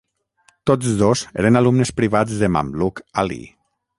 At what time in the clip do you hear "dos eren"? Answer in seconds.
1.01-1.59